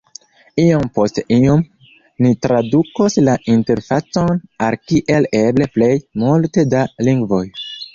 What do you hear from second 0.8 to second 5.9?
post iom, ni tradukos la interfacon al kiel eble